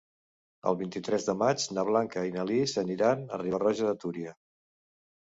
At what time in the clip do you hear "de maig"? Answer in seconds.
1.27-1.65